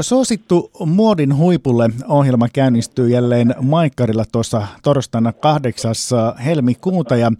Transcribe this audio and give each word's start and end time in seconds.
Suosittu 0.00 0.70
Muodin 0.86 1.36
huipulle 1.36 1.90
ohjelma 2.08 2.46
käynnistyy 2.52 3.08
jälleen 3.08 3.54
Maikkarilla 3.62 4.24
tuossa 4.32 4.66
torstaina 4.82 5.32
8. 5.32 5.94
helmikuuta 6.44 7.16
ja 7.16 7.32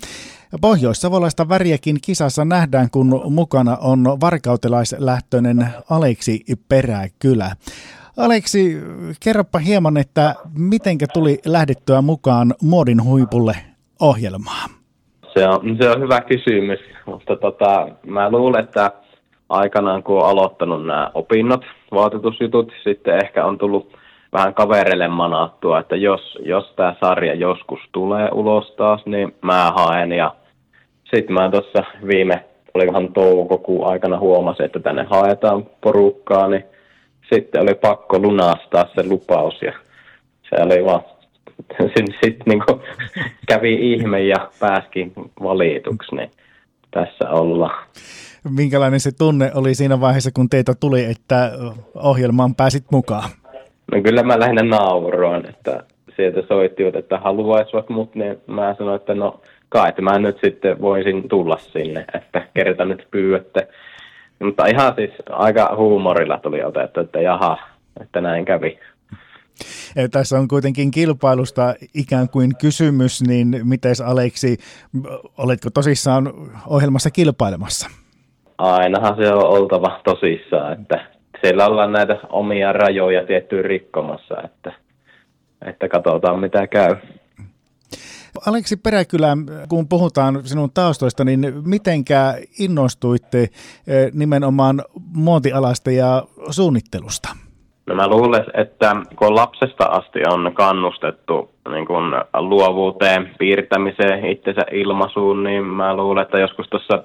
Pohjois-Savolaista 0.61 1.49
väriäkin 1.49 1.97
kisassa 2.03 2.45
nähdään, 2.45 2.91
kun 2.91 3.23
mukana 3.31 3.77
on 3.77 4.05
varkautelaislähtöinen 4.21 5.67
Aleksi 5.91 6.45
Peräkylä. 6.69 7.51
Aleksi, 8.17 8.77
kerropa 9.21 9.59
hieman, 9.59 9.97
että 9.97 10.35
mitenkä 10.59 11.07
tuli 11.07 11.39
lähdettyä 11.47 12.03
mukaan 12.03 12.55
Muodin 12.63 13.05
huipulle 13.05 13.57
ohjelmaan? 14.01 14.71
Se 15.35 15.49
on, 15.49 15.77
se 15.81 15.91
on 15.91 16.01
hyvä 16.01 16.21
kysymys, 16.21 16.81
mutta 17.07 17.37
tota, 17.37 17.89
mä 18.07 18.31
luulen, 18.31 18.65
että 18.65 18.93
aikanaan 19.49 20.03
kun 20.03 20.17
on 20.17 20.29
aloittanut 20.29 20.87
nämä 20.87 21.11
opinnot, 21.15 21.65
vaatetusjutut, 21.95 22.73
sitten 22.85 23.25
ehkä 23.25 23.45
on 23.45 23.59
tullut 23.59 23.97
vähän 24.33 24.55
kavereille 24.55 25.09
manattua, 25.09 25.81
että 25.81 25.97
jos, 25.97 26.39
jos 26.43 26.73
tämä 26.77 26.95
sarja 27.01 27.35
joskus 27.35 27.81
tulee 27.93 28.29
ulos 28.33 28.75
taas, 28.77 29.07
niin 29.07 29.35
mä 29.43 29.73
haen. 29.77 30.13
Ja 30.13 30.35
sitten 31.15 31.35
mä 31.35 31.51
tuossa 31.51 31.85
viime, 32.07 32.45
olikohan 32.75 33.13
toukokuun 33.13 33.91
aikana 33.91 34.19
huomasin, 34.19 34.65
että 34.65 34.81
tänne 34.81 35.07
haetaan 35.11 35.67
porukkaa, 35.81 36.49
niin 36.49 36.65
sitten 37.33 37.63
oli 37.63 37.75
pakko 37.75 38.19
lunastaa 38.19 38.85
se 38.95 39.09
lupaus 39.09 39.63
ja 39.63 39.73
se 40.51 40.63
oli 40.63 40.85
vaan 40.85 41.03
sitten 41.97 42.15
sit 42.25 42.37
niinku 42.47 42.83
kävi 43.49 43.93
ihme 43.93 44.21
ja 44.21 44.49
pääskin 44.61 45.13
valituksi, 45.43 46.17
niin 46.17 46.31
tässä 46.91 47.31
ollaan. 47.31 47.87
Minkälainen 48.51 49.01
se 49.01 49.11
tunne 49.19 49.51
oli 49.55 49.75
siinä 49.75 50.01
vaiheessa, 50.01 50.31
kun 50.35 50.49
teitä 50.49 50.73
tuli, 50.81 51.05
että 51.05 51.53
ohjelmaan 51.95 52.55
pääsit 52.55 52.85
mukaan? 52.93 53.31
No 53.93 54.03
kyllä 54.03 54.23
mä 54.23 54.41
lähinnä 54.41 54.63
nauroin, 54.63 55.49
että 55.49 55.83
sieltä 56.17 56.43
soittivat, 56.49 56.97
että 56.97 57.19
haluaisivat 57.19 57.89
mut, 57.89 58.15
niin 58.15 58.39
mä 58.47 58.75
sanoin, 58.79 58.97
että 58.97 59.15
no 59.15 59.41
kai 59.69 59.89
että 59.89 60.03
mä 60.03 60.19
nyt 60.19 60.39
sitten 60.45 60.81
voisin 60.81 61.29
tulla 61.29 61.59
sinne, 61.59 62.05
että 62.15 62.47
kerta 62.55 62.85
nyt 62.85 63.09
pyydätte. 63.11 63.69
Mutta 64.45 64.67
ihan 64.67 64.95
siis 64.95 65.11
aika 65.31 65.75
huumorilla 65.77 66.39
tuli 66.39 66.65
otettu, 66.65 67.01
että 67.01 67.21
jaha, 67.21 67.59
että 68.01 68.21
näin 68.21 68.45
kävi. 68.45 68.79
Tässä 70.11 70.39
on 70.39 70.49
kuitenkin 70.49 70.91
kilpailusta 70.91 71.75
ikään 71.95 72.29
kuin 72.29 72.57
kysymys, 72.61 73.23
niin 73.23 73.61
miten 73.65 73.95
Aleksi, 74.05 74.57
oletko 75.39 75.71
tosissaan 75.71 76.33
ohjelmassa 76.67 77.11
kilpailemassa? 77.11 77.91
Ainahan 78.59 79.17
se 79.17 79.33
on 79.33 79.47
oltava 79.47 80.01
tosissaan, 80.05 80.73
että 80.73 81.07
siellä 81.41 81.67
ollaan 81.67 81.93
näitä 81.93 82.17
omia 82.31 82.73
rajoja 82.73 83.27
tiettyä 83.27 83.63
rikkomassa, 83.63 84.35
että, 84.45 84.73
että 85.67 85.89
katsotaan 85.89 86.41
mitä 86.41 86.67
käy. 86.67 86.97
Aleksi 88.47 88.77
Peräkylä, 88.77 89.37
kun 89.69 89.89
puhutaan 89.89 90.47
sinun 90.47 90.71
taustoista, 90.75 91.25
niin 91.25 91.53
mitenkä 91.65 92.35
innostuitte 92.59 93.49
nimenomaan 94.13 94.83
muotialasta 95.15 95.91
ja 95.91 96.25
suunnittelusta? 96.51 97.29
No 97.89 97.95
mä 97.95 98.09
luulen, 98.09 98.45
että 98.55 98.97
kun 99.17 99.35
lapsesta 99.35 99.85
asti 99.85 100.21
on 100.29 100.51
kannustettu 100.55 101.51
niin 101.69 101.87
kun 101.87 102.25
luovuuteen, 102.39 103.31
piirtämiseen, 103.39 104.27
itsensä 104.27 104.63
ilmaisuun, 104.73 105.45
niin 105.45 105.65
mä 105.65 105.97
luulen, 105.97 106.23
että 106.23 106.39
joskus 106.39 106.69
tuossa 106.69 107.03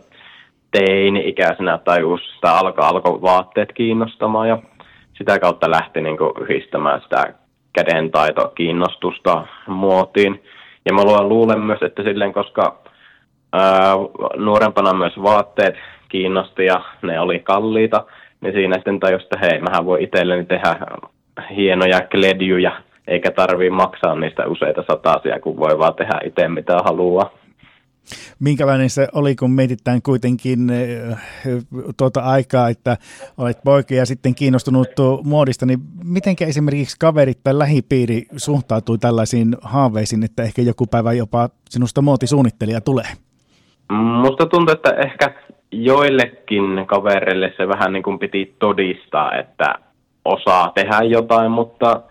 teini-ikäisenä 0.72 1.78
tajus, 1.78 2.22
että 2.36 2.54
alkaa 2.54 2.88
alkoi 2.88 3.22
vaatteet 3.22 3.74
kiinnostamaan 3.74 4.48
ja 4.48 4.58
sitä 5.18 5.40
kautta 5.40 5.72
lähti 5.72 6.02
niin 6.02 6.18
yhdistämään 6.42 7.02
sitä 7.02 7.34
kädentaito 7.74 8.52
kiinnostusta 8.56 9.46
muotiin. 9.68 10.44
Ja 10.86 10.94
mä 10.94 11.02
luulen 11.04 11.60
myös, 11.60 11.82
että 11.82 12.04
silleen, 12.04 12.34
koska 12.34 12.78
ää, 13.54 13.94
nuorempana 14.36 14.94
myös 14.94 15.14
vaatteet 15.24 15.76
kiinnosti 16.10 16.66
ja 16.66 16.82
ne 17.02 17.20
oli 17.20 17.40
kalliita, 17.40 18.06
niin 18.44 18.54
siinä 18.54 18.76
sitten 18.76 19.00
tajusi, 19.00 19.24
että 19.24 19.40
hei, 19.40 19.62
mähän 19.62 19.86
voi 19.86 20.04
itselleni 20.04 20.46
tehdä 20.46 20.76
hienoja 21.56 22.02
kledjuja, 22.02 22.82
eikä 23.08 23.32
tarvii 23.32 23.70
maksaa 23.70 24.16
niistä 24.16 24.48
useita 24.48 24.84
sataisia, 24.92 25.40
kun 25.40 25.58
voi 25.58 25.80
vaan 25.80 25.94
tehdä 25.94 26.20
itse 26.26 26.48
mitä 26.48 26.78
haluaa. 26.84 27.30
Minkälainen 28.40 28.90
se 28.90 29.08
oli, 29.14 29.36
kun 29.36 29.52
mietitään 29.52 30.02
kuitenkin 30.02 30.70
eh, 30.70 31.18
tuota 31.98 32.22
aikaa, 32.22 32.70
että 32.70 32.98
olet 33.38 33.58
poika 33.64 33.94
ja 33.94 34.06
sitten 34.06 34.36
kiinnostunut 34.36 34.88
muodista, 35.24 35.66
niin 35.66 35.80
miten 36.04 36.36
esimerkiksi 36.48 36.96
kaverit 37.00 37.40
tai 37.44 37.60
lähipiiri 37.60 38.24
suhtautui 38.38 38.98
tällaisiin 38.98 39.56
haaveisiin, 39.62 40.24
että 40.24 40.44
ehkä 40.44 40.62
joku 40.62 40.86
päivä 40.86 41.14
jopa 41.14 41.50
sinusta 41.70 42.02
muotisuunnittelija 42.02 42.82
tulee? 42.82 43.08
Musta 44.22 44.46
tuntuu, 44.46 44.74
että 44.74 44.90
ehkä 44.92 45.34
joillekin 45.74 46.86
kavereille 46.86 47.54
se 47.58 47.68
vähän 47.68 47.94
niin 47.94 48.04
kuin 48.04 48.20
piti 48.20 48.56
todistaa, 48.60 49.36
että 49.36 49.76
osaa 50.26 50.72
tehdä 50.76 51.00
jotain, 51.04 51.52
mutta 51.52 52.02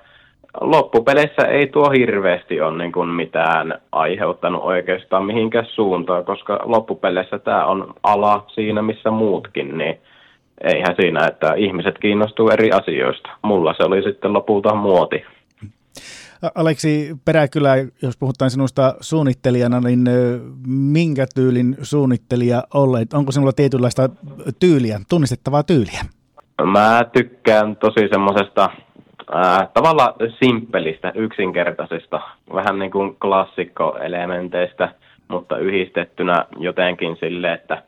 loppupeleissä 0.60 1.42
ei 1.42 1.66
tuo 1.66 1.90
hirveästi 1.90 2.60
ole 2.60 2.78
niin 2.78 2.92
kuin 2.92 3.08
mitään 3.08 3.80
aiheuttanut 3.92 4.64
oikeastaan 4.64 5.24
mihinkään 5.24 5.66
suuntaan, 5.66 6.24
koska 6.24 6.60
loppupeleissä 6.64 7.38
tämä 7.38 7.64
on 7.64 7.94
ala 8.02 8.44
siinä, 8.48 8.82
missä 8.82 9.10
muutkin, 9.10 9.78
niin 9.78 10.00
eihän 10.64 10.96
siinä, 11.00 11.26
että 11.26 11.54
ihmiset 11.54 11.98
kiinnostuu 11.98 12.48
eri 12.48 12.70
asioista. 12.70 13.30
Mulla 13.42 13.74
se 13.76 13.84
oli 13.84 14.02
sitten 14.02 14.32
lopulta 14.32 14.74
muoti. 14.74 15.24
Aleksi 16.54 17.16
Peräkylä, 17.24 17.74
jos 18.02 18.16
puhutaan 18.16 18.50
sinusta 18.50 18.94
suunnittelijana, 19.00 19.80
niin 19.80 20.04
minkä 20.66 21.26
tyylin 21.34 21.76
suunnittelija 21.82 22.62
olet? 22.74 23.12
Onko 23.14 23.32
sinulla 23.32 23.52
tietynlaista 23.52 24.08
tyyliä, 24.60 25.00
tunnistettavaa 25.08 25.62
tyyliä? 25.62 26.02
Mä 26.64 27.04
tykkään 27.12 27.76
tosi 27.76 28.08
semmoisesta 28.08 28.70
äh, 29.34 29.68
tavallaan 29.74 30.14
simppelistä, 30.44 31.12
yksinkertaisista, 31.14 32.20
vähän 32.54 32.78
niin 32.78 32.90
kuin 32.90 33.16
klassikkoelementeistä, 33.16 34.94
mutta 35.28 35.58
yhdistettynä 35.58 36.46
jotenkin 36.58 37.16
sille, 37.20 37.52
että 37.52 37.82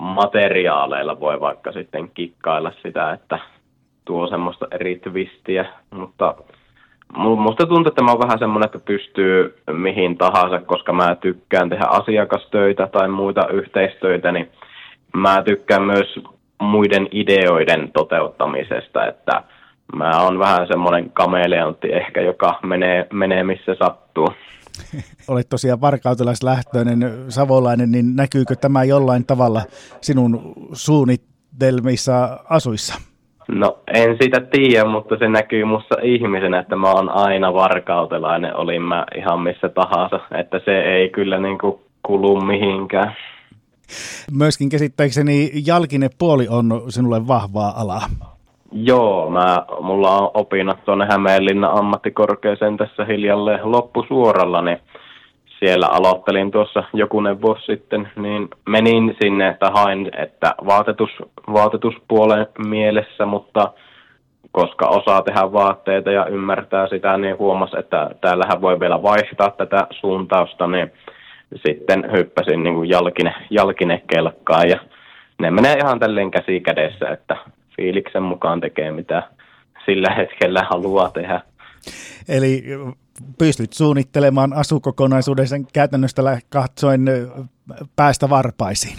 materiaaleilla 0.00 1.20
voi 1.20 1.40
vaikka 1.40 1.72
sitten 1.72 2.10
kikkailla 2.14 2.72
sitä, 2.82 3.12
että 3.12 3.38
tuo 4.04 4.26
semmoista 4.26 4.66
eri 4.70 4.98
twistiä, 4.98 5.66
mutta 5.90 6.34
Musta 7.14 7.66
tuntuu, 7.66 7.88
että 7.88 8.02
mä 8.02 8.10
oon 8.10 8.20
vähän 8.20 8.38
semmoinen, 8.38 8.66
että 8.66 8.78
pystyy 8.78 9.58
mihin 9.72 10.18
tahansa, 10.18 10.60
koska 10.60 10.92
mä 10.92 11.16
tykkään 11.20 11.68
tehdä 11.68 11.84
asiakastöitä 11.84 12.88
tai 12.92 13.08
muita 13.08 13.48
yhteistöitä, 13.48 14.32
niin 14.32 14.50
mä 15.16 15.42
tykkään 15.42 15.82
myös 15.82 16.20
muiden 16.60 17.08
ideoiden 17.10 17.92
toteuttamisesta, 17.92 19.06
että 19.06 19.42
mä 19.96 20.20
oon 20.20 20.38
vähän 20.38 20.66
semmoinen 20.66 21.10
kameleontti 21.10 21.92
ehkä, 21.92 22.20
joka 22.20 22.58
menee, 22.62 23.06
menee 23.12 23.44
missä 23.44 23.76
sattuu. 23.78 24.28
Olet 25.28 25.48
tosiaan 25.48 25.80
varkautelaislähtöinen 25.80 27.24
savolainen, 27.28 27.90
niin 27.90 28.16
näkyykö 28.16 28.56
tämä 28.56 28.84
jollain 28.84 29.26
tavalla 29.26 29.62
sinun 30.00 30.52
suunnitelmissa 30.72 32.40
asuissa? 32.50 32.94
No 33.48 33.78
en 33.94 34.16
siitä 34.20 34.40
tiedä, 34.40 34.84
mutta 34.84 35.16
se 35.18 35.28
näkyy 35.28 35.64
musta 35.64 35.94
ihmisenä, 36.02 36.58
että 36.58 36.76
mä 36.76 36.90
oon 36.90 37.08
aina 37.08 37.54
varkautelainen, 37.54 38.56
olin 38.56 38.82
mä 38.82 39.04
ihan 39.16 39.40
missä 39.40 39.68
tahansa, 39.68 40.20
että 40.34 40.60
se 40.64 40.80
ei 40.80 41.08
kyllä 41.08 41.38
niin 41.38 41.58
kuin 41.58 41.78
kulu 42.02 42.40
mihinkään. 42.40 43.16
Myöskin 44.32 44.68
käsittääkseni 44.68 45.50
jalkinen 45.66 46.10
puoli 46.18 46.46
on 46.48 46.82
sinulle 46.88 47.26
vahvaa 47.26 47.72
alaa. 47.80 48.06
Joo, 48.72 49.30
mä, 49.30 49.64
mulla 49.80 50.10
on 50.10 50.30
opinnot 50.34 50.84
tuonne 50.84 51.06
Hämeenlinnan 51.06 51.78
ammattikorkeeseen 51.78 52.76
tässä 52.76 53.04
hiljalleen 53.04 53.72
loppusuoralla, 53.72 54.62
niin 54.62 54.78
siellä 55.58 55.86
aloittelin 55.86 56.50
tuossa 56.50 56.84
jokunen 56.92 57.42
vuosi 57.42 57.66
sitten, 57.66 58.08
niin 58.16 58.48
menin 58.68 59.16
sinne, 59.22 59.48
että 59.48 59.70
hain, 59.70 60.10
että 60.16 60.54
vaatetus, 60.66 61.10
vaatetuspuolen 61.52 62.46
mielessä, 62.58 63.26
mutta 63.26 63.72
koska 64.52 64.88
osaa 64.88 65.22
tehdä 65.22 65.52
vaatteita 65.52 66.10
ja 66.10 66.26
ymmärtää 66.26 66.88
sitä, 66.88 67.16
niin 67.16 67.38
huomas, 67.38 67.74
että 67.78 68.10
täällähän 68.20 68.60
voi 68.60 68.80
vielä 68.80 69.02
vaihtaa 69.02 69.50
tätä 69.50 69.86
suuntausta, 69.90 70.66
niin 70.66 70.92
sitten 71.66 72.12
hyppäsin 72.12 72.62
niin 72.62 72.74
kuin 72.74 72.88
jalkine, 72.88 73.34
jalkine 73.50 74.02
kelkkaan 74.14 74.68
ja 74.68 74.80
ne 75.40 75.50
menee 75.50 75.74
ihan 75.74 75.98
tälleen 75.98 76.30
käsi 76.30 76.60
kädessä, 76.60 77.08
että 77.08 77.36
fiiliksen 77.76 78.22
mukaan 78.22 78.60
tekee 78.60 78.90
mitä 78.90 79.22
sillä 79.84 80.14
hetkellä 80.14 80.66
haluaa 80.70 81.10
tehdä. 81.10 81.40
Eli 82.28 82.62
pystyt 83.38 83.72
suunnittelemaan 83.72 84.52
asukokonaisuuden 84.52 85.46
käytännöstä 85.72 86.22
katsoen 86.50 87.04
päästä 87.96 88.30
varpaisiin? 88.30 88.98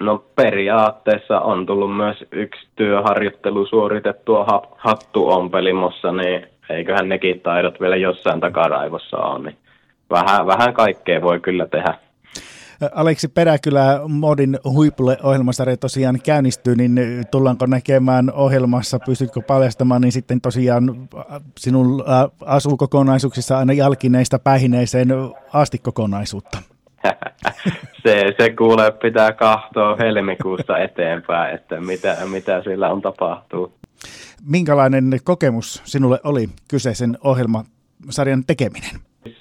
No 0.00 0.24
periaatteessa 0.36 1.40
on 1.40 1.66
tullut 1.66 1.96
myös 1.96 2.16
yksi 2.32 2.68
työharjoittelu 2.76 3.66
suoritettua 3.66 4.44
ha- 4.44 4.68
hattuompelimossa, 4.76 6.12
niin 6.12 6.46
eiköhän 6.70 7.08
nekin 7.08 7.40
taidot 7.40 7.80
vielä 7.80 7.96
jossain 7.96 8.40
takaraivossa 8.40 9.16
ole, 9.16 9.44
niin 9.44 9.58
vähän, 10.10 10.46
vähän 10.46 10.74
kaikkea 10.74 11.22
voi 11.22 11.40
kyllä 11.40 11.66
tehdä. 11.66 11.98
Aleksi 12.92 13.28
Peräkylä 13.28 14.00
Modin 14.08 14.58
huipulle 14.64 15.18
ohjelmasarja 15.22 15.76
tosiaan 15.76 16.20
käynnistyy, 16.24 16.76
niin 16.76 17.00
tullaanko 17.30 17.66
näkemään 17.66 18.32
ohjelmassa, 18.32 18.98
pystytkö 19.06 19.40
paljastamaan, 19.46 20.00
niin 20.00 20.12
sitten 20.12 20.40
tosiaan 20.40 21.08
sinun 21.58 22.04
asukokonaisuuksissa 22.46 23.58
aina 23.58 23.72
jalkineista 23.72 24.38
päihineeseen 24.38 25.08
asti 25.52 25.78
kokonaisuutta? 25.78 26.58
se, 28.02 28.24
se 28.38 28.50
kuulee 28.58 28.90
pitää 28.90 29.32
kahtoa 29.32 29.96
helmikuusta 29.96 30.78
eteenpäin, 30.78 31.54
että 31.54 31.80
mitä, 31.80 32.16
mitä 32.30 32.62
sillä 32.62 32.90
on 32.90 33.02
tapahtuu. 33.02 33.72
Minkälainen 34.46 35.18
kokemus 35.24 35.82
sinulle 35.84 36.20
oli 36.24 36.48
kyseisen 36.68 37.18
ohjelmasarjan 37.24 38.44
tekeminen? 38.46 38.90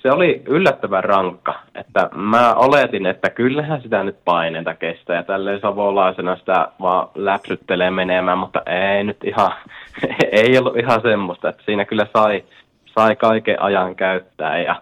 Se 0.01 0.11
oli 0.11 0.41
yllättävän 0.47 1.03
rankka, 1.03 1.59
että 1.75 2.09
mä 2.15 2.53
oletin, 2.53 3.05
että 3.05 3.29
kyllähän 3.29 3.81
sitä 3.81 4.03
nyt 4.03 4.17
paineita 4.25 4.75
kestää 4.75 5.15
ja 5.15 5.23
tälleen 5.23 5.61
savolaisena 5.61 6.35
sitä 6.35 6.67
vaan 6.81 7.07
läpsyttelee 7.15 7.91
menemään, 7.91 8.37
mutta 8.37 8.61
ei 8.65 9.03
nyt 9.03 9.23
ihan, 9.23 9.51
ei 10.31 10.57
ollut 10.57 10.77
ihan 10.77 11.01
semmoista, 11.01 11.49
että 11.49 11.63
siinä 11.65 11.85
kyllä 11.85 12.07
sai, 12.17 12.43
sai 12.85 13.15
kaiken 13.15 13.61
ajan 13.61 13.95
käyttää 13.95 14.59
ja 14.61 14.81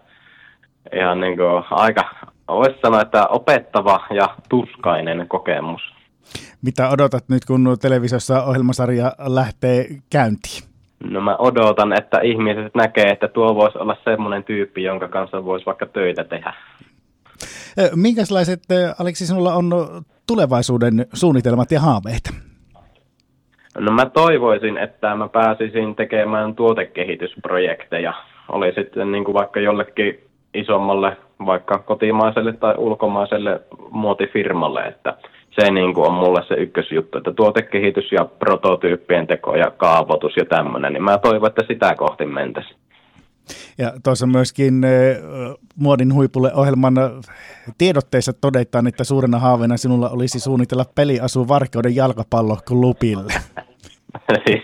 ihan 0.95 1.19
niin 1.19 1.37
kuin 1.37 1.63
aika, 1.71 2.03
voisi 2.47 2.79
sanoa, 2.81 3.01
että 3.01 3.27
opettava 3.27 4.05
ja 4.09 4.35
tuskainen 4.49 5.27
kokemus. 5.27 5.81
Mitä 6.61 6.89
odotat 6.89 7.23
nyt, 7.29 7.45
kun 7.45 7.77
televisiossa 7.81 8.43
ohjelmasarja 8.43 9.11
lähtee 9.19 9.85
käyntiin? 10.09 10.70
No 11.09 11.21
mä 11.21 11.35
odotan, 11.39 11.93
että 11.93 12.19
ihmiset 12.19 12.75
näkee, 12.75 13.09
että 13.09 13.27
tuo 13.27 13.55
voisi 13.55 13.77
olla 13.77 13.97
semmoinen 14.03 14.43
tyyppi, 14.43 14.83
jonka 14.83 15.07
kanssa 15.07 15.45
voisi 15.45 15.65
vaikka 15.65 15.85
töitä 15.85 16.23
tehdä. 16.23 16.53
Minkälaiset, 17.95 18.59
Aleksi, 18.99 19.27
sinulla 19.27 19.53
on 19.53 19.71
tulevaisuuden 20.27 21.05
suunnitelmat 21.13 21.71
ja 21.71 21.79
haaveet? 21.79 22.21
No 23.77 23.91
mä 23.91 24.05
toivoisin, 24.05 24.77
että 24.77 25.15
mä 25.15 25.27
pääsisin 25.27 25.95
tekemään 25.95 26.55
tuotekehitysprojekteja. 26.55 28.13
Oli 28.49 28.73
sitten 28.75 29.11
niin 29.11 29.23
kuin 29.23 29.33
vaikka 29.33 29.59
jollekin 29.59 30.19
isommalle, 30.53 31.17
vaikka 31.45 31.77
kotimaiselle 31.77 32.53
tai 32.53 32.75
ulkomaiselle 32.77 33.61
muotifirmalle, 33.89 34.81
että 34.81 35.17
se 35.59 35.71
niin 35.71 35.93
kuin 35.93 36.07
on 36.07 36.13
mulle 36.13 36.41
se 36.47 36.53
ykkösjuttu, 36.53 37.17
että 37.17 37.31
tuotekehitys 37.31 38.11
ja 38.11 38.25
prototyyppien 38.25 39.27
teko 39.27 39.55
ja 39.55 39.71
kaavoitus 39.71 40.37
ja 40.37 40.45
tämmöinen, 40.45 40.93
niin 40.93 41.03
mä 41.03 41.17
toivon, 41.17 41.47
että 41.47 41.61
sitä 41.67 41.95
kohti 41.95 42.25
mentäisiin. 42.25 42.75
Ja 43.77 43.93
tuossa 44.03 44.27
myöskin 44.27 44.83
äh, 44.83 44.91
Muodin 45.75 46.13
huipulle 46.13 46.53
ohjelman 46.53 46.93
tiedotteissa 47.77 48.33
todetaan, 48.33 48.87
että 48.87 49.03
suurena 49.03 49.39
haaveena 49.39 49.77
sinulla 49.77 50.09
olisi 50.09 50.39
suunnitella 50.39 50.85
peliasu 50.95 51.47
Varkeuden 51.47 51.95
jalkapalloklubille. 51.95 53.33
siis, 54.47 54.61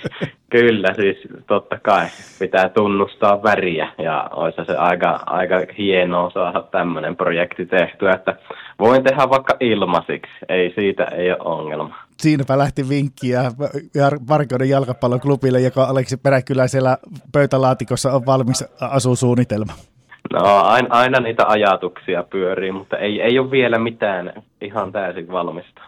kyllä, 0.50 0.94
siis 0.94 1.18
totta 1.48 1.80
kai 1.84 2.06
pitää 2.40 2.70
tunnustaa 2.70 3.44
väriä 3.44 3.88
ja 3.98 4.30
olisi 4.34 4.66
se 4.66 4.76
aika, 4.76 5.20
aika 5.26 5.56
hienoa 5.78 6.30
saada 6.30 6.62
tämmöinen 6.62 7.16
projekti 7.16 7.66
tehtyä, 7.66 8.14
että 8.14 8.36
voin 8.80 9.04
tehdä 9.04 9.30
vaikka 9.30 9.54
ilmasiksi, 9.60 10.32
ei 10.50 10.74
siitä 10.76 11.04
ei 11.04 11.32
ole 11.32 11.40
ongelma. 11.40 11.96
Siinäpä 12.18 12.58
lähti 12.58 12.90
vinkkiä 12.90 13.42
Varkeuden 14.30 14.70
jalkapalloklubille, 14.70 15.62
joka 15.62 15.84
Aleksi 15.84 16.18
Peräkylä 16.18 16.68
siellä 16.68 16.98
pöytälaatikossa 17.32 18.12
on 18.14 18.26
valmis 18.26 18.66
asusuunnitelma. 18.82 19.74
No 20.34 20.62
aina, 20.64 20.88
aina 20.90 21.20
niitä 21.20 21.48
ajatuksia 21.48 22.24
pyörii, 22.24 22.72
mutta 22.72 22.98
ei, 22.98 23.22
ei 23.22 23.40
ole 23.40 23.52
vielä 23.52 23.80
mitään 23.80 24.44
ihan 24.62 24.92
täysin 24.92 25.32
valmista. 25.32 25.82